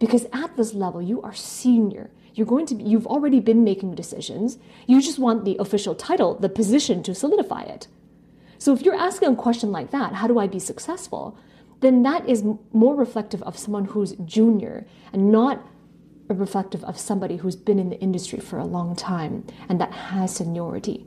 Because 0.00 0.26
at 0.32 0.56
this 0.56 0.74
level, 0.74 1.00
you 1.00 1.22
are 1.22 1.34
senior. 1.34 2.10
You're 2.34 2.46
going 2.46 2.66
to 2.66 2.74
be, 2.74 2.82
you've 2.82 3.06
already 3.06 3.38
been 3.38 3.62
making 3.62 3.94
decisions. 3.94 4.58
You 4.86 5.00
just 5.00 5.18
want 5.18 5.44
the 5.44 5.56
official 5.60 5.94
title, 5.94 6.34
the 6.34 6.48
position 6.48 7.04
to 7.04 7.14
solidify 7.14 7.62
it. 7.62 7.86
So 8.58 8.72
if 8.72 8.82
you're 8.82 8.94
asking 8.94 9.28
a 9.28 9.36
question 9.36 9.70
like 9.70 9.90
that, 9.92 10.14
how 10.14 10.26
do 10.26 10.38
I 10.38 10.46
be 10.46 10.58
successful? 10.58 11.38
Then 11.80 12.02
that 12.02 12.28
is 12.28 12.44
more 12.72 12.94
reflective 12.94 13.42
of 13.42 13.58
someone 13.58 13.84
who's 13.84 14.12
junior 14.24 14.86
and 15.12 15.30
not 15.30 15.64
reflective 16.28 16.84
of 16.84 16.98
somebody 16.98 17.36
who's 17.36 17.56
been 17.56 17.78
in 17.78 17.90
the 17.90 18.00
industry 18.00 18.38
for 18.38 18.58
a 18.58 18.64
long 18.64 18.94
time 18.96 19.46
and 19.68 19.80
that 19.80 19.92
has 19.92 20.34
seniority. 20.34 21.06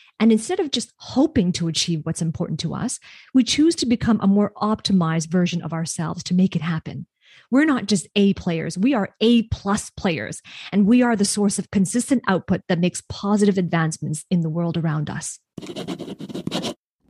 And 0.21 0.31
instead 0.31 0.59
of 0.59 0.69
just 0.69 0.93
hoping 0.97 1.51
to 1.53 1.67
achieve 1.67 2.01
what's 2.03 2.21
important 2.21 2.59
to 2.59 2.75
us, 2.75 2.99
we 3.33 3.43
choose 3.43 3.73
to 3.77 3.87
become 3.87 4.19
a 4.21 4.27
more 4.27 4.53
optimized 4.55 5.29
version 5.29 5.63
of 5.63 5.73
ourselves 5.73 6.21
to 6.25 6.35
make 6.35 6.55
it 6.55 6.61
happen. 6.61 7.07
We're 7.49 7.65
not 7.65 7.87
just 7.87 8.07
A 8.15 8.35
players, 8.35 8.77
we 8.77 8.93
are 8.93 9.15
A 9.19 9.43
plus 9.47 9.89
players, 9.89 10.43
and 10.71 10.85
we 10.85 11.01
are 11.01 11.15
the 11.15 11.25
source 11.25 11.57
of 11.57 11.71
consistent 11.71 12.21
output 12.27 12.61
that 12.69 12.77
makes 12.77 13.01
positive 13.09 13.57
advancements 13.57 14.23
in 14.29 14.41
the 14.41 14.49
world 14.49 14.77
around 14.77 15.09
us. 15.09 15.39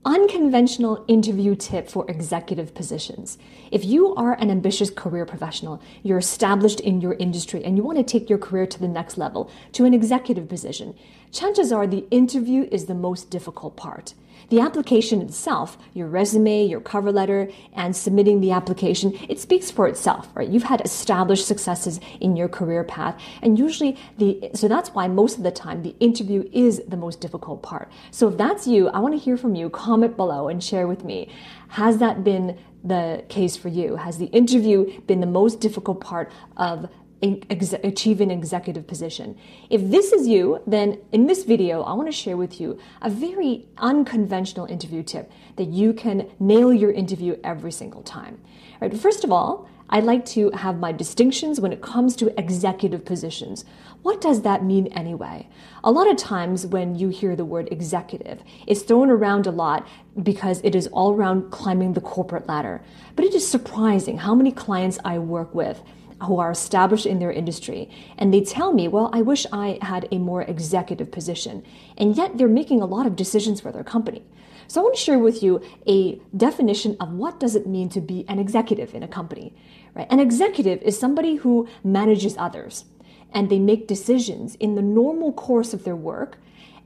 Unconventional 0.04 1.06
interview 1.08 1.56
tip 1.56 1.88
for 1.88 2.10
executive 2.10 2.74
positions. 2.74 3.38
If 3.70 3.86
you 3.86 4.16
are 4.16 4.34
an 4.34 4.50
ambitious 4.50 4.90
career 4.90 5.28
professional, 5.28 5.80
you're 6.02 6.18
established 6.18 6.80
in 6.80 7.02
your 7.02 7.14
industry, 7.14 7.64
and 7.64 7.78
you 7.78 7.84
want 7.84 8.00
to 8.00 8.04
take 8.04 8.28
your 8.28 8.40
career 8.40 8.66
to 8.66 8.80
the 8.80 8.88
next 8.88 9.20
level, 9.20 9.52
to 9.74 9.86
an 9.86 9.94
executive 9.94 10.50
position, 10.50 10.96
chances 11.32 11.72
are 11.72 11.86
the 11.86 12.08
interview 12.10 12.68
is 12.72 12.88
the 12.88 12.96
most 12.96 13.30
difficult 13.30 13.76
part. 13.76 14.16
The 14.52 14.60
application 14.60 15.22
itself, 15.22 15.78
your 15.94 16.08
resume, 16.08 16.66
your 16.66 16.82
cover 16.82 17.10
letter, 17.10 17.50
and 17.72 17.96
submitting 17.96 18.42
the 18.42 18.52
application, 18.52 19.18
it 19.30 19.40
speaks 19.40 19.72
for 19.72 19.88
itself, 19.88 20.28
right? 20.36 20.50
You've 20.50 20.64
had 20.64 20.82
established 20.82 21.48
successes 21.48 22.02
in 22.20 22.36
your 22.36 22.50
career 22.50 22.84
path, 22.84 23.18
and 23.42 23.58
usually 23.58 23.98
the 24.18 24.52
so 24.54 24.68
that's 24.68 24.90
why 24.90 25.08
most 25.08 25.38
of 25.38 25.44
the 25.44 25.52
time 25.52 25.84
the 25.84 25.96
interview 26.02 26.50
is 26.52 26.82
the 26.86 26.98
most 26.98 27.22
difficult 27.22 27.64
part. 27.64 27.90
So 28.12 28.28
if 28.28 28.36
that's 28.36 28.68
you, 28.68 28.90
I 28.90 29.00
want 29.00 29.14
to 29.14 29.20
hear 29.20 29.38
from 29.38 29.56
you. 29.56 29.70
Comment 29.70 30.18
below 30.18 30.50
and 30.50 30.62
share 30.62 30.86
with 30.86 31.06
me. 31.06 31.30
Has 31.70 32.00
that 32.00 32.26
been 32.26 32.60
the 32.84 33.24
case 33.30 33.56
for 33.56 33.70
you? 33.70 33.96
Has 33.96 34.18
the 34.18 34.26
interview 34.26 35.00
been 35.04 35.22
the 35.22 35.28
most 35.28 35.62
difficult 35.62 36.02
part 36.02 36.30
of 36.58 36.90
ex- 37.22 37.74
achieve 37.74 38.22
an 38.22 38.32
executive 38.32 38.88
position. 38.88 39.38
If 39.70 39.90
this 39.90 40.12
is 40.12 40.28
you, 40.28 40.62
then 40.66 41.00
in 41.12 41.28
this 41.28 41.44
video, 41.44 41.82
I 41.84 41.94
want 41.94 42.08
to 42.08 42.12
share 42.12 42.38
with 42.38 42.60
you 42.60 42.80
a 43.02 43.10
very 43.10 43.68
unconventional 43.78 44.66
interview 44.66 45.04
tip 45.04 45.32
that 45.56 45.68
you 45.68 45.94
can 45.94 46.30
nail 46.40 46.74
your 46.74 46.92
interview 46.92 47.38
every 47.44 47.72
single 47.72 48.04
time. 48.04 48.42
Right? 48.80 48.96
First 48.98 49.24
of 49.24 49.32
all, 49.32 49.68
I'd 49.94 50.06
like 50.06 50.26
to 50.28 50.52
have 50.52 50.80
my 50.80 50.94
distinctions 50.94 51.60
when 51.60 51.74
it 51.74 51.82
comes 51.82 52.16
to 52.16 52.40
executive 52.40 53.04
positions. 53.04 53.66
What 54.04 54.22
does 54.22 54.44
that 54.44 54.64
mean 54.64 54.88
anyway? 54.88 55.50
A 55.84 55.92
lot 55.92 56.10
of 56.10 56.16
times 56.16 56.66
when 56.66 56.96
you 56.96 57.10
hear 57.10 57.36
the 57.36 57.44
word 57.44 57.68
executive, 57.72 58.42
it's 58.68 58.84
thrown 58.84 59.10
around 59.10 59.48
a 59.48 59.52
lot 59.52 59.86
because 60.24 60.62
it 60.64 60.76
is 60.76 60.88
all 60.88 61.14
around 61.14 61.52
climbing 61.52 61.92
the 61.92 62.02
corporate 62.02 62.48
ladder. 62.48 62.82
But 63.18 63.26
it 63.26 63.36
is 63.36 63.46
surprising 63.46 64.18
how 64.18 64.34
many 64.34 64.54
clients 64.54 64.98
I 65.04 65.20
work 65.20 65.54
with 65.54 65.82
who 66.24 66.40
are 66.40 66.52
established 66.52 67.06
in 67.06 67.20
their 67.20 67.32
industry 67.32 67.90
and 68.18 68.34
they 68.34 68.42
tell 68.42 68.74
me, 68.74 68.88
well, 68.88 69.10
I 69.14 69.22
wish 69.22 69.46
I 69.52 69.80
had 69.82 70.08
a 70.12 70.18
more 70.18 70.44
executive 70.44 71.12
position. 71.12 71.64
And 71.98 72.16
yet 72.16 72.38
they're 72.38 72.48
making 72.48 72.82
a 72.82 72.86
lot 72.86 73.06
of 73.06 73.16
decisions 73.16 73.62
for 73.62 73.72
their 73.72 73.84
company. 73.84 74.24
So 74.68 74.80
I 74.80 74.84
want 74.84 74.96
to 74.96 75.02
share 75.02 75.20
with 75.20 75.44
you 75.44 75.62
a 75.88 76.22
definition 76.36 76.96
of 77.00 77.12
what 77.12 77.40
does 77.40 77.56
it 77.56 77.68
mean 77.68 77.90
to 77.90 78.02
be 78.02 78.24
an 78.30 78.40
executive 78.40 78.94
in 78.94 79.04
a 79.04 79.08
company. 79.08 79.54
Right? 79.94 80.08
An 80.10 80.20
executive 80.20 80.82
is 80.82 80.98
somebody 80.98 81.36
who 81.36 81.68
manages 81.84 82.36
others 82.38 82.86
and 83.34 83.50
they 83.50 83.60
make 83.60 83.88
decisions 83.88 84.56
in 84.56 84.76
the 84.76 84.82
normal 84.82 85.34
course 85.34 85.74
of 85.74 85.84
their 85.84 85.96
work 85.96 86.38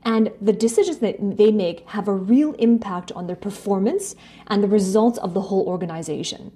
and 0.04 0.32
the 0.40 0.52
decisions 0.52 0.98
that 0.98 1.16
they 1.36 1.50
make 1.50 1.88
have 1.88 2.06
a 2.08 2.14
real 2.14 2.52
impact 2.54 3.10
on 3.12 3.26
their 3.26 3.36
performance 3.36 4.14
and 4.46 4.62
the 4.62 4.68
results 4.68 5.18
of 5.18 5.34
the 5.34 5.42
whole 5.42 5.66
organization 5.66 6.52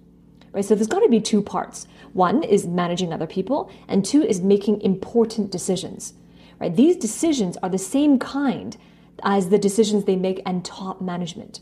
right? 0.52 0.64
So 0.64 0.74
there's 0.74 0.86
got 0.86 1.00
to 1.00 1.08
be 1.08 1.20
two 1.20 1.42
parts. 1.42 1.86
One 2.12 2.42
is 2.42 2.66
managing 2.66 3.12
other 3.12 3.26
people, 3.26 3.70
and 3.88 4.04
two 4.04 4.22
is 4.22 4.40
making 4.40 4.80
important 4.82 5.50
decisions, 5.50 6.14
right? 6.60 6.74
These 6.74 6.96
decisions 6.96 7.56
are 7.62 7.68
the 7.68 7.78
same 7.78 8.18
kind 8.18 8.76
as 9.22 9.48
the 9.48 9.58
decisions 9.58 10.04
they 10.04 10.16
make 10.16 10.42
and 10.46 10.64
top 10.64 11.00
management, 11.00 11.60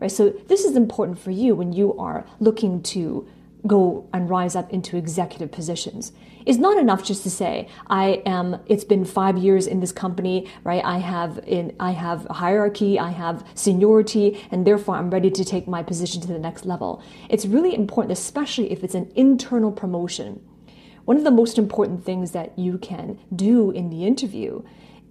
right? 0.00 0.10
So 0.10 0.30
this 0.48 0.64
is 0.64 0.76
important 0.76 1.18
for 1.18 1.30
you 1.30 1.54
when 1.54 1.72
you 1.72 1.96
are 1.98 2.26
looking 2.40 2.82
to 2.82 3.26
go 3.66 4.08
and 4.12 4.28
rise 4.28 4.56
up 4.56 4.72
into 4.72 4.96
executive 4.96 5.50
positions. 5.52 6.12
It's 6.44 6.58
not 6.58 6.78
enough 6.78 7.02
just 7.04 7.24
to 7.24 7.30
say, 7.30 7.68
I 7.88 8.22
am, 8.24 8.60
it's 8.66 8.84
been 8.84 9.04
five 9.04 9.36
years 9.36 9.66
in 9.66 9.80
this 9.80 9.92
company, 9.92 10.48
right? 10.62 10.84
I 10.84 10.98
have 10.98 11.40
in, 11.46 11.74
I 11.80 11.90
have 11.90 12.26
hierarchy, 12.30 12.98
I 12.98 13.10
have 13.10 13.44
seniority, 13.54 14.46
and 14.50 14.66
therefore 14.66 14.94
I'm 14.94 15.10
ready 15.10 15.30
to 15.30 15.44
take 15.44 15.66
my 15.66 15.82
position 15.82 16.20
to 16.22 16.28
the 16.28 16.38
next 16.38 16.64
level. 16.64 17.02
It's 17.28 17.46
really 17.46 17.74
important, 17.74 18.12
especially 18.12 18.70
if 18.70 18.84
it's 18.84 18.94
an 18.94 19.10
internal 19.16 19.72
promotion. 19.72 20.40
One 21.04 21.16
of 21.16 21.24
the 21.24 21.30
most 21.30 21.58
important 21.58 22.04
things 22.04 22.32
that 22.32 22.58
you 22.58 22.78
can 22.78 23.18
do 23.34 23.70
in 23.70 23.90
the 23.90 24.06
interview 24.06 24.62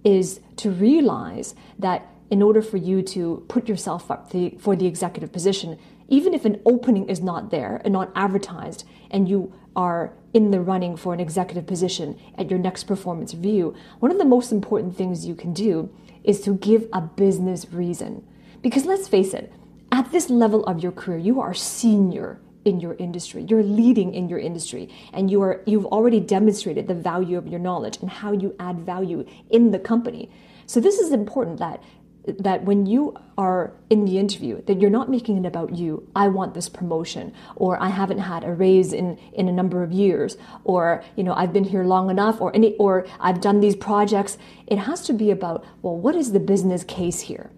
is 0.04 0.40
to 0.56 0.70
realize 0.70 1.54
that 1.78 2.06
in 2.30 2.42
order 2.42 2.62
for 2.62 2.76
you 2.76 3.02
to 3.02 3.44
put 3.48 3.68
yourself 3.68 4.10
up 4.10 4.30
the, 4.30 4.56
for 4.58 4.74
the 4.76 4.86
executive 4.86 5.32
position, 5.32 5.78
even 6.08 6.34
if 6.34 6.44
an 6.44 6.60
opening 6.64 7.08
is 7.08 7.20
not 7.20 7.50
there 7.50 7.80
and 7.84 7.92
not 7.92 8.12
advertised, 8.14 8.84
and 9.10 9.28
you 9.28 9.52
are 9.74 10.12
in 10.32 10.50
the 10.50 10.60
running 10.60 10.96
for 10.96 11.12
an 11.12 11.20
executive 11.20 11.66
position 11.66 12.18
at 12.36 12.50
your 12.50 12.58
next 12.58 12.84
performance 12.84 13.34
review, 13.34 13.74
one 14.00 14.10
of 14.10 14.18
the 14.18 14.24
most 14.24 14.52
important 14.52 14.96
things 14.96 15.26
you 15.26 15.34
can 15.34 15.52
do 15.52 15.90
is 16.24 16.40
to 16.40 16.54
give 16.56 16.88
a 16.92 17.00
business 17.00 17.66
reason. 17.70 18.26
Because 18.62 18.84
let's 18.84 19.08
face 19.08 19.32
it, 19.34 19.52
at 19.92 20.10
this 20.12 20.28
level 20.28 20.64
of 20.64 20.82
your 20.82 20.92
career, 20.92 21.18
you 21.18 21.40
are 21.40 21.54
senior 21.54 22.40
in 22.64 22.80
your 22.80 22.94
industry. 22.94 23.46
You're 23.48 23.62
leading 23.62 24.12
in 24.12 24.28
your 24.28 24.40
industry 24.40 24.88
and 25.12 25.30
you 25.30 25.40
are 25.40 25.62
you've 25.66 25.86
already 25.86 26.18
demonstrated 26.18 26.88
the 26.88 26.94
value 26.94 27.38
of 27.38 27.46
your 27.46 27.60
knowledge 27.60 27.98
and 28.00 28.10
how 28.10 28.32
you 28.32 28.56
add 28.58 28.80
value 28.80 29.24
in 29.50 29.70
the 29.70 29.78
company. 29.78 30.28
So 30.66 30.80
this 30.80 30.98
is 30.98 31.12
important 31.12 31.58
that 31.60 31.80
that 32.26 32.64
when 32.64 32.86
you 32.86 33.16
are 33.38 33.72
in 33.90 34.04
the 34.04 34.18
interview 34.18 34.60
that 34.64 34.80
you're 34.80 34.90
not 34.90 35.08
making 35.08 35.36
it 35.36 35.46
about 35.46 35.74
you 35.76 36.06
i 36.16 36.26
want 36.26 36.54
this 36.54 36.68
promotion 36.68 37.32
or 37.54 37.80
i 37.82 37.88
haven't 37.88 38.18
had 38.18 38.42
a 38.42 38.52
raise 38.52 38.92
in 38.92 39.16
in 39.32 39.48
a 39.48 39.52
number 39.52 39.82
of 39.82 39.92
years 39.92 40.36
or 40.64 41.02
you 41.16 41.22
know 41.22 41.32
i've 41.34 41.52
been 41.52 41.64
here 41.64 41.84
long 41.84 42.10
enough 42.10 42.40
or 42.40 42.54
any 42.54 42.74
or 42.76 43.06
i've 43.20 43.40
done 43.40 43.60
these 43.60 43.76
projects. 43.76 44.38
It 44.66 44.78
has 44.78 45.02
to 45.02 45.12
be 45.12 45.30
about 45.30 45.64
well 45.82 45.96
what 45.96 46.14
is 46.14 46.32
the 46.32 46.40
business 46.40 46.82
case 46.84 47.20
here? 47.20 47.50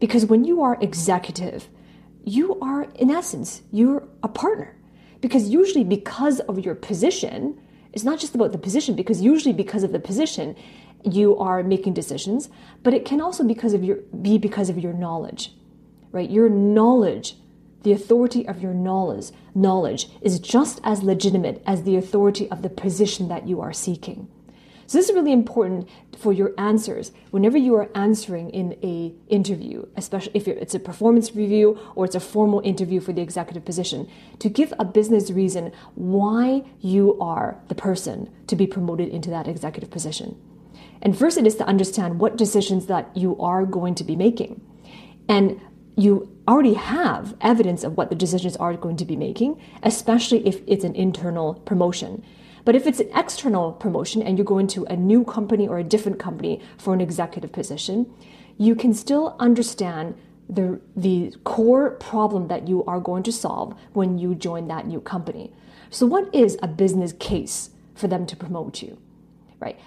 Because 0.00 0.26
when 0.26 0.44
you 0.44 0.62
are 0.62 0.76
executive 0.80 1.68
you 2.24 2.58
are 2.60 2.82
in 2.96 3.10
essence 3.10 3.62
you're 3.70 4.06
a 4.22 4.28
partner. 4.28 4.76
Because 5.20 5.48
usually 5.48 5.84
because 5.84 6.40
of 6.40 6.58
your 6.58 6.74
position 6.74 7.60
it's 7.92 8.04
not 8.04 8.18
just 8.18 8.34
about 8.34 8.52
the 8.52 8.58
position 8.58 8.96
because 8.96 9.20
usually 9.20 9.52
because 9.52 9.82
of 9.82 9.92
the 9.92 10.00
position 10.00 10.56
you 11.04 11.36
are 11.38 11.62
making 11.62 11.94
decisions, 11.94 12.48
but 12.82 12.94
it 12.94 13.04
can 13.04 13.20
also 13.20 13.44
because 13.44 13.74
of 13.74 13.84
your 13.84 13.96
be 14.20 14.38
because 14.38 14.68
of 14.68 14.78
your 14.78 14.92
knowledge. 14.92 15.52
Right? 16.10 16.30
Your 16.30 16.48
knowledge, 16.48 17.36
the 17.82 17.92
authority 17.92 18.46
of 18.46 18.60
your 18.60 18.74
knowledge, 18.74 19.30
knowledge 19.54 20.08
is 20.20 20.38
just 20.38 20.80
as 20.84 21.02
legitimate 21.02 21.62
as 21.66 21.84
the 21.84 21.96
authority 21.96 22.50
of 22.50 22.62
the 22.62 22.68
position 22.68 23.28
that 23.28 23.48
you 23.48 23.60
are 23.60 23.72
seeking. 23.72 24.28
So 24.86 24.98
this 24.98 25.08
is 25.08 25.14
really 25.14 25.32
important 25.32 25.88
for 26.18 26.34
your 26.34 26.52
answers. 26.58 27.12
Whenever 27.30 27.56
you 27.56 27.74
are 27.76 27.88
answering 27.94 28.50
in 28.50 28.76
a 28.82 29.14
interview, 29.32 29.86
especially 29.96 30.32
if 30.34 30.46
it's 30.46 30.74
a 30.74 30.78
performance 30.78 31.34
review 31.34 31.78
or 31.94 32.04
it's 32.04 32.14
a 32.14 32.20
formal 32.20 32.60
interview 32.60 33.00
for 33.00 33.14
the 33.14 33.22
executive 33.22 33.64
position, 33.64 34.06
to 34.38 34.50
give 34.50 34.74
a 34.78 34.84
business 34.84 35.30
reason 35.30 35.72
why 35.94 36.64
you 36.80 37.18
are 37.20 37.56
the 37.68 37.74
person 37.74 38.28
to 38.48 38.54
be 38.54 38.66
promoted 38.66 39.08
into 39.08 39.30
that 39.30 39.48
executive 39.48 39.90
position. 39.90 40.38
And 41.02 41.18
first 41.18 41.36
it 41.36 41.46
is 41.46 41.56
to 41.56 41.66
understand 41.66 42.20
what 42.20 42.36
decisions 42.36 42.86
that 42.86 43.14
you 43.16 43.38
are 43.40 43.66
going 43.66 43.94
to 43.96 44.04
be 44.04 44.16
making. 44.16 44.60
And 45.28 45.60
you 45.96 46.34
already 46.48 46.74
have 46.74 47.36
evidence 47.40 47.84
of 47.84 47.96
what 47.96 48.08
the 48.08 48.16
decisions 48.16 48.56
are 48.56 48.74
going 48.74 48.96
to 48.96 49.04
be 49.04 49.16
making, 49.16 49.60
especially 49.82 50.46
if 50.46 50.62
it's 50.66 50.84
an 50.84 50.94
internal 50.94 51.54
promotion. 51.54 52.24
But 52.64 52.76
if 52.76 52.86
it's 52.86 53.00
an 53.00 53.10
external 53.14 53.72
promotion 53.72 54.22
and 54.22 54.38
you're 54.38 54.44
going 54.44 54.68
to 54.68 54.84
a 54.84 54.96
new 54.96 55.24
company 55.24 55.66
or 55.66 55.78
a 55.78 55.84
different 55.84 56.18
company 56.18 56.60
for 56.78 56.94
an 56.94 57.00
executive 57.00 57.52
position, 57.52 58.12
you 58.56 58.74
can 58.74 58.94
still 58.94 59.36
understand 59.38 60.14
the, 60.48 60.80
the 60.96 61.34
core 61.44 61.90
problem 61.90 62.48
that 62.48 62.68
you 62.68 62.84
are 62.84 63.00
going 63.00 63.22
to 63.24 63.32
solve 63.32 63.76
when 63.92 64.18
you 64.18 64.34
join 64.34 64.68
that 64.68 64.86
new 64.86 65.00
company. 65.00 65.52
So, 65.90 66.06
what 66.06 66.32
is 66.34 66.56
a 66.62 66.68
business 66.68 67.12
case 67.14 67.70
for 67.94 68.06
them 68.06 68.26
to 68.26 68.36
promote 68.36 68.82
you? 68.82 68.98
Right? 69.60 69.78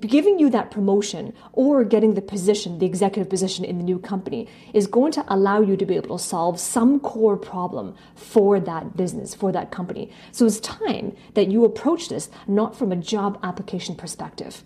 Giving 0.00 0.38
you 0.38 0.48
that 0.50 0.70
promotion 0.70 1.32
or 1.52 1.84
getting 1.84 2.14
the 2.14 2.22
position, 2.22 2.78
the 2.78 2.86
executive 2.86 3.28
position 3.28 3.64
in 3.64 3.78
the 3.78 3.84
new 3.84 3.98
company, 3.98 4.48
is 4.72 4.86
going 4.86 5.12
to 5.12 5.24
allow 5.28 5.60
you 5.60 5.76
to 5.76 5.84
be 5.84 5.96
able 5.96 6.16
to 6.16 6.22
solve 6.22 6.60
some 6.60 7.00
core 7.00 7.36
problem 7.36 7.94
for 8.14 8.60
that 8.60 8.96
business, 8.96 9.34
for 9.34 9.50
that 9.52 9.70
company. 9.70 10.10
So 10.30 10.46
it's 10.46 10.60
time 10.60 11.16
that 11.34 11.48
you 11.48 11.64
approach 11.64 12.08
this 12.08 12.30
not 12.46 12.76
from 12.76 12.92
a 12.92 12.96
job 12.96 13.38
application 13.42 13.96
perspective. 13.96 14.62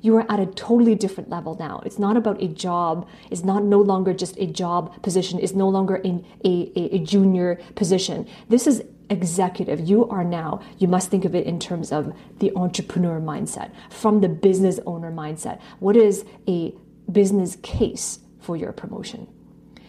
You 0.00 0.16
are 0.16 0.30
at 0.30 0.38
a 0.40 0.46
totally 0.46 0.94
different 0.94 1.28
level 1.28 1.56
now. 1.58 1.82
It's 1.84 1.98
not 1.98 2.16
about 2.16 2.40
a 2.42 2.48
job. 2.48 3.08
It's 3.30 3.44
not 3.44 3.64
no 3.64 3.80
longer 3.80 4.14
just 4.14 4.36
a 4.38 4.46
job 4.46 5.02
position. 5.02 5.40
It's 5.40 5.54
no 5.54 5.68
longer 5.68 6.00
a, 6.04 6.24
a, 6.44 6.94
a 6.94 6.98
junior 7.00 7.60
position. 7.74 8.28
This 8.48 8.66
is 8.66 8.84
executive 9.10 9.80
you 9.80 10.08
are 10.08 10.24
now, 10.24 10.60
you 10.78 10.88
must 10.88 11.10
think 11.10 11.24
of 11.24 11.34
it 11.34 11.46
in 11.46 11.58
terms 11.58 11.92
of 11.92 12.12
the 12.38 12.52
entrepreneur 12.54 13.20
mindset, 13.20 13.70
from 13.90 14.20
the 14.20 14.28
business 14.28 14.78
owner 14.86 15.10
mindset. 15.10 15.60
What 15.78 15.96
is 15.96 16.24
a 16.46 16.74
business 17.10 17.56
case 17.62 18.20
for 18.40 18.56
your 18.56 18.72
promotion? 18.72 19.26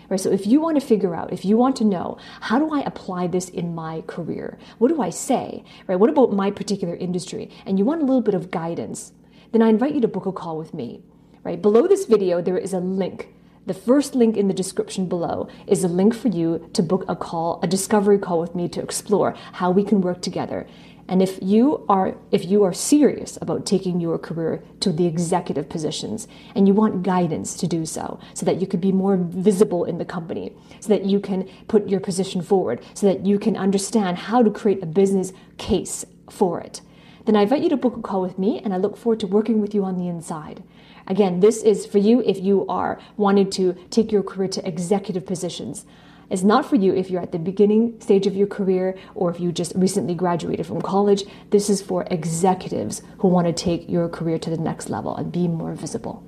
Right, 0.09 0.19
so 0.19 0.31
if 0.31 0.47
you 0.47 0.59
want 0.59 0.79
to 0.79 0.85
figure 0.85 1.13
out, 1.13 1.31
if 1.31 1.45
you 1.45 1.55
want 1.55 1.75
to 1.77 1.83
know, 1.83 2.17
how 2.41 2.57
do 2.57 2.73
I 2.73 2.81
apply 2.81 3.27
this 3.27 3.47
in 3.47 3.75
my 3.75 4.01
career? 4.07 4.57
What 4.79 4.87
do 4.87 5.01
I 5.03 5.11
say? 5.11 5.63
Right? 5.85 5.97
What 5.97 6.09
about 6.09 6.33
my 6.33 6.49
particular 6.49 6.95
industry? 6.95 7.51
And 7.67 7.77
you 7.77 7.85
want 7.85 8.01
a 8.01 8.05
little 8.05 8.21
bit 8.21 8.33
of 8.33 8.49
guidance, 8.49 9.13
then 9.51 9.61
I 9.61 9.69
invite 9.69 9.93
you 9.93 10.01
to 10.01 10.07
book 10.07 10.25
a 10.25 10.31
call 10.31 10.57
with 10.57 10.73
me. 10.73 11.03
Right? 11.43 11.61
Below 11.61 11.87
this 11.87 12.05
video, 12.05 12.41
there 12.41 12.57
is 12.57 12.73
a 12.73 12.79
link 12.79 13.29
the 13.69 13.73
first 13.75 14.15
link 14.15 14.35
in 14.35 14.47
the 14.47 14.53
description 14.55 15.05
below 15.05 15.47
is 15.67 15.83
a 15.83 15.87
link 15.87 16.15
for 16.15 16.27
you 16.27 16.67
to 16.73 16.81
book 16.81 17.05
a 17.07 17.15
call, 17.15 17.59
a 17.61 17.67
discovery 17.67 18.17
call 18.17 18.39
with 18.39 18.55
me 18.55 18.67
to 18.67 18.81
explore 18.81 19.35
how 19.53 19.69
we 19.69 19.83
can 19.83 20.01
work 20.01 20.23
together. 20.23 20.65
And 21.07 21.21
if 21.21 21.37
you 21.39 21.85
are 21.87 22.17
if 22.31 22.45
you 22.45 22.63
are 22.63 22.73
serious 22.73 23.37
about 23.39 23.67
taking 23.67 24.01
your 24.01 24.17
career 24.17 24.63
to 24.79 24.91
the 24.91 25.05
executive 25.05 25.69
positions 25.69 26.27
and 26.55 26.67
you 26.67 26.73
want 26.73 27.03
guidance 27.03 27.55
to 27.57 27.67
do 27.67 27.85
so 27.85 28.19
so 28.33 28.43
that 28.47 28.59
you 28.59 28.65
could 28.65 28.81
be 28.81 28.91
more 28.91 29.17
visible 29.17 29.85
in 29.85 29.99
the 29.99 30.05
company, 30.05 30.51
so 30.79 30.89
that 30.89 31.05
you 31.05 31.19
can 31.19 31.47
put 31.67 31.87
your 31.87 31.99
position 31.99 32.41
forward, 32.41 32.83
so 32.95 33.05
that 33.05 33.23
you 33.23 33.37
can 33.37 33.55
understand 33.55 34.17
how 34.17 34.41
to 34.41 34.49
create 34.49 34.81
a 34.81 34.87
business 34.87 35.31
case 35.59 36.05
for 36.27 36.59
it, 36.59 36.81
then 37.25 37.35
I 37.35 37.43
invite 37.43 37.61
you 37.61 37.69
to 37.69 37.77
book 37.77 37.97
a 37.97 38.01
call 38.01 38.21
with 38.21 38.39
me 38.39 38.59
and 38.59 38.73
I 38.73 38.77
look 38.77 38.97
forward 38.97 39.19
to 39.21 39.27
working 39.27 39.61
with 39.61 39.73
you 39.73 39.83
on 39.83 39.97
the 39.97 40.07
inside. 40.07 40.63
Again, 41.07 41.39
this 41.39 41.63
is 41.63 41.85
for 41.85 41.97
you 41.97 42.21
if 42.21 42.39
you 42.39 42.67
are 42.67 42.99
wanting 43.17 43.49
to 43.51 43.73
take 43.89 44.11
your 44.11 44.23
career 44.23 44.47
to 44.49 44.67
executive 44.67 45.25
positions. 45.25 45.85
It's 46.29 46.43
not 46.43 46.65
for 46.65 46.75
you 46.75 46.93
if 46.93 47.09
you're 47.09 47.21
at 47.21 47.31
the 47.31 47.39
beginning 47.39 47.99
stage 47.99 48.27
of 48.27 48.35
your 48.35 48.45
career 48.45 48.95
or 49.15 49.31
if 49.31 49.39
you 49.39 49.51
just 49.51 49.73
recently 49.75 50.13
graduated 50.13 50.67
from 50.67 50.81
college. 50.81 51.23
This 51.49 51.69
is 51.69 51.81
for 51.81 52.05
executives 52.11 53.01
who 53.17 53.27
want 53.27 53.47
to 53.47 53.53
take 53.53 53.89
your 53.89 54.07
career 54.07 54.37
to 54.39 54.49
the 54.49 54.57
next 54.57 54.89
level 54.89 55.15
and 55.15 55.31
be 55.31 55.47
more 55.47 55.73
visible. 55.73 56.23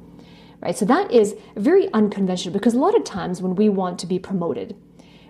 Right? 0.59 0.75
So 0.75 0.85
that 0.85 1.11
is 1.11 1.35
very 1.55 1.91
unconventional 1.93 2.53
because 2.53 2.73
a 2.73 2.79
lot 2.79 2.95
of 2.95 3.03
times 3.03 3.41
when 3.41 3.55
we 3.55 3.69
want 3.69 3.99
to 3.99 4.07
be 4.07 4.17
promoted, 4.17 4.75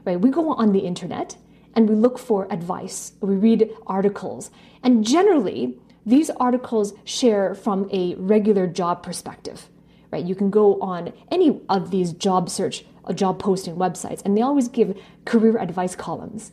right, 0.05 0.19
we 0.19 0.29
go 0.29 0.49
on 0.51 0.71
the 0.71 0.79
internet 0.79 1.35
and 1.75 1.89
we 1.89 1.95
look 1.95 2.19
for 2.19 2.51
advice, 2.51 3.13
we 3.21 3.35
read 3.35 3.69
articles, 3.87 4.51
and 4.83 5.05
generally 5.05 5.77
these 6.05 6.29
articles 6.31 6.93
share 7.03 7.53
from 7.53 7.89
a 7.91 8.15
regular 8.15 8.67
job 8.67 9.03
perspective, 9.03 9.69
right? 10.11 10.25
You 10.25 10.35
can 10.35 10.49
go 10.49 10.79
on 10.81 11.13
any 11.29 11.61
of 11.69 11.91
these 11.91 12.11
job 12.11 12.49
search, 12.49 12.85
uh, 13.05 13.13
job 13.13 13.39
posting 13.39 13.75
websites, 13.75 14.21
and 14.25 14.35
they 14.35 14.41
always 14.41 14.67
give 14.67 14.97
career 15.25 15.57
advice 15.57 15.95
columns, 15.95 16.51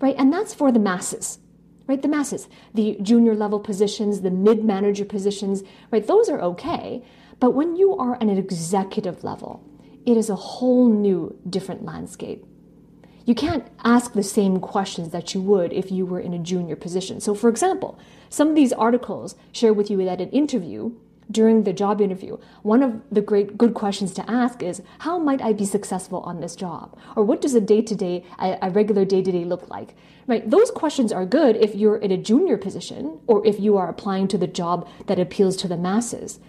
right? 0.00 0.14
And 0.18 0.32
that's 0.32 0.52
for 0.52 0.70
the 0.70 0.78
masses, 0.78 1.38
right? 1.86 2.00
The 2.00 2.08
masses, 2.08 2.48
the 2.74 2.98
junior 3.00 3.34
level 3.34 3.58
positions, 3.58 4.20
the 4.20 4.30
mid 4.30 4.64
manager 4.64 5.04
positions, 5.04 5.62
right? 5.90 6.06
Those 6.06 6.28
are 6.28 6.40
okay. 6.42 7.02
But 7.38 7.52
when 7.52 7.76
you 7.76 7.96
are 7.96 8.16
at 8.16 8.22
an 8.22 8.36
executive 8.36 9.24
level, 9.24 9.64
it 10.04 10.16
is 10.16 10.28
a 10.28 10.34
whole 10.34 10.88
new, 10.88 11.38
different 11.48 11.84
landscape 11.84 12.44
you 13.26 13.34
can't 13.34 13.66
ask 13.84 14.12
the 14.12 14.22
same 14.22 14.60
questions 14.60 15.10
that 15.10 15.34
you 15.34 15.40
would 15.42 15.72
if 15.72 15.90
you 15.90 16.06
were 16.06 16.20
in 16.20 16.34
a 16.34 16.38
junior 16.38 16.76
position. 16.76 17.20
So, 17.20 17.34
for 17.34 17.48
example, 17.48 17.98
some 18.28 18.48
of 18.48 18.54
these 18.54 18.72
articles 18.72 19.34
share 19.52 19.72
with 19.72 19.90
you 19.90 20.04
that 20.04 20.20
an 20.20 20.30
interview 20.30 20.92
during 21.30 21.62
the 21.62 21.72
job 21.72 22.00
interview, 22.00 22.38
one 22.62 22.82
of 22.82 23.00
the 23.10 23.20
great 23.20 23.56
good 23.56 23.74
questions 23.74 24.12
to 24.14 24.28
ask 24.28 24.62
is 24.62 24.82
how 25.00 25.18
might 25.18 25.40
I 25.40 25.52
be 25.52 25.64
successful 25.64 26.20
on 26.20 26.40
this 26.40 26.56
job? 26.56 26.98
Or 27.14 27.22
what 27.22 27.40
does 27.40 27.54
a 27.54 27.60
day 27.60 27.82
to 27.82 27.94
day, 27.94 28.24
a 28.38 28.70
regular 28.70 29.04
day 29.04 29.22
to 29.22 29.30
day 29.30 29.44
look 29.44 29.70
like? 29.70 29.94
Right? 30.26 30.48
Those 30.48 30.70
questions 30.70 31.12
are 31.12 31.24
good 31.24 31.56
if 31.56 31.74
you're 31.74 31.96
in 31.96 32.10
a 32.10 32.16
junior 32.16 32.56
position 32.56 33.20
or 33.26 33.46
if 33.46 33.60
you 33.60 33.76
are 33.76 33.88
applying 33.88 34.28
to 34.28 34.38
the 34.38 34.46
job 34.46 34.88
that 35.06 35.18
appeals 35.18 35.56
to 35.58 35.68
the 35.68 35.76
masses. 35.76 36.40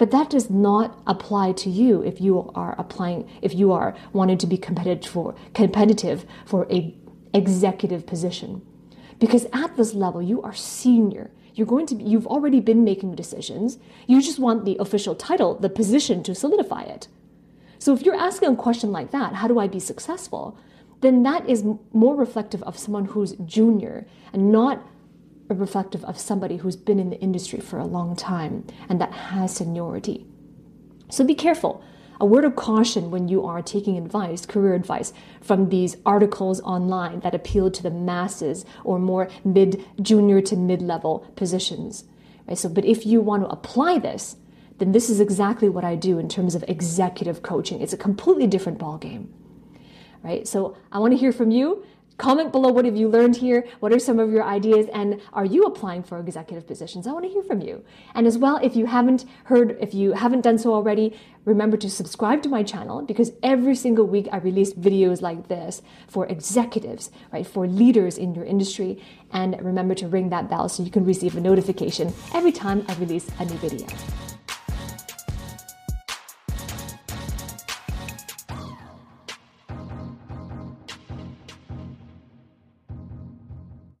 But 0.00 0.12
that 0.12 0.30
does 0.30 0.48
not 0.48 0.98
apply 1.06 1.52
to 1.52 1.68
you 1.68 2.00
if 2.00 2.22
you 2.22 2.50
are 2.54 2.74
applying, 2.78 3.28
if 3.42 3.52
you 3.52 3.70
are 3.70 3.94
wanting 4.14 4.38
to 4.38 4.46
be 4.46 4.56
competitive 4.56 5.12
for, 5.12 5.34
competitive 5.52 6.24
for 6.46 6.66
a 6.72 6.94
executive 7.34 8.06
position. 8.06 8.62
Because 9.18 9.46
at 9.52 9.76
this 9.76 9.92
level, 9.92 10.22
you 10.22 10.40
are 10.40 10.54
senior. 10.54 11.30
You're 11.54 11.66
going 11.66 11.84
to 11.84 11.94
be, 11.96 12.04
you've 12.04 12.26
already 12.26 12.60
been 12.60 12.82
making 12.82 13.14
decisions. 13.14 13.78
You 14.06 14.22
just 14.22 14.38
want 14.38 14.64
the 14.64 14.78
official 14.80 15.14
title, 15.14 15.56
the 15.56 15.68
position 15.68 16.22
to 16.22 16.34
solidify 16.34 16.84
it. 16.84 17.08
So 17.78 17.92
if 17.92 18.00
you're 18.00 18.14
asking 18.14 18.54
a 18.54 18.56
question 18.56 18.92
like 18.92 19.10
that, 19.10 19.34
how 19.34 19.48
do 19.48 19.58
I 19.58 19.66
be 19.66 19.80
successful? 19.80 20.56
Then 21.02 21.24
that 21.24 21.46
is 21.46 21.62
more 21.92 22.16
reflective 22.16 22.62
of 22.62 22.78
someone 22.78 23.04
who's 23.04 23.32
junior 23.44 24.06
and 24.32 24.50
not 24.50 24.82
reflective 25.58 26.04
of 26.04 26.18
somebody 26.18 26.58
who's 26.58 26.76
been 26.76 26.98
in 26.98 27.10
the 27.10 27.20
industry 27.20 27.60
for 27.60 27.78
a 27.78 27.86
long 27.86 28.14
time 28.16 28.66
and 28.88 29.00
that 29.00 29.12
has 29.12 29.54
seniority. 29.54 30.26
So 31.08 31.24
be 31.24 31.34
careful. 31.34 31.82
A 32.20 32.26
word 32.26 32.44
of 32.44 32.54
caution 32.54 33.10
when 33.10 33.28
you 33.28 33.46
are 33.46 33.62
taking 33.62 33.96
advice, 33.96 34.44
career 34.44 34.74
advice, 34.74 35.12
from 35.40 35.70
these 35.70 35.96
articles 36.04 36.60
online 36.60 37.20
that 37.20 37.34
appeal 37.34 37.70
to 37.70 37.82
the 37.82 37.90
masses 37.90 38.66
or 38.84 38.98
more 38.98 39.28
mid, 39.42 39.84
junior 40.02 40.42
to 40.42 40.56
mid 40.56 40.82
level 40.82 41.20
positions. 41.34 42.04
Right? 42.46 42.58
So, 42.58 42.68
but 42.68 42.84
if 42.84 43.06
you 43.06 43.22
want 43.22 43.44
to 43.44 43.48
apply 43.48 43.98
this, 43.98 44.36
then 44.76 44.92
this 44.92 45.08
is 45.08 45.18
exactly 45.18 45.68
what 45.68 45.84
I 45.84 45.94
do 45.94 46.18
in 46.18 46.28
terms 46.28 46.54
of 46.54 46.64
executive 46.68 47.42
coaching. 47.42 47.80
It's 47.80 47.92
a 47.94 47.98
completely 47.98 48.46
different 48.46 48.78
ballgame. 48.78 49.28
Right? 50.22 50.46
So 50.46 50.76
I 50.92 50.98
want 50.98 51.12
to 51.12 51.18
hear 51.18 51.32
from 51.32 51.50
you. 51.50 51.84
Comment 52.20 52.52
below 52.52 52.68
what 52.68 52.84
have 52.84 52.98
you 52.98 53.08
learned 53.08 53.34
here? 53.34 53.66
What 53.78 53.94
are 53.94 53.98
some 53.98 54.18
of 54.18 54.30
your 54.30 54.44
ideas? 54.44 54.88
And 54.92 55.22
are 55.32 55.46
you 55.46 55.64
applying 55.64 56.02
for 56.02 56.18
executive 56.18 56.66
positions? 56.66 57.06
I 57.06 57.12
want 57.12 57.24
to 57.24 57.30
hear 57.30 57.42
from 57.42 57.62
you. 57.62 57.82
And 58.14 58.26
as 58.26 58.36
well, 58.36 58.58
if 58.62 58.76
you 58.76 58.84
haven't 58.84 59.24
heard, 59.44 59.78
if 59.80 59.94
you 59.94 60.12
haven't 60.12 60.42
done 60.42 60.58
so 60.58 60.74
already, 60.74 61.18
remember 61.46 61.78
to 61.78 61.88
subscribe 61.88 62.42
to 62.42 62.50
my 62.50 62.62
channel 62.62 63.00
because 63.00 63.32
every 63.42 63.74
single 63.74 64.06
week 64.06 64.28
I 64.30 64.36
release 64.36 64.74
videos 64.74 65.22
like 65.22 65.48
this 65.48 65.80
for 66.08 66.26
executives, 66.26 67.10
right? 67.32 67.46
For 67.46 67.66
leaders 67.66 68.18
in 68.18 68.34
your 68.34 68.44
industry. 68.44 69.02
And 69.32 69.58
remember 69.62 69.94
to 69.94 70.06
ring 70.06 70.28
that 70.28 70.50
bell 70.50 70.68
so 70.68 70.82
you 70.82 70.90
can 70.90 71.06
receive 71.06 71.36
a 71.36 71.40
notification 71.40 72.12
every 72.34 72.52
time 72.52 72.84
I 72.86 72.96
release 72.96 73.30
a 73.38 73.46
new 73.46 73.56
video. 73.56 73.86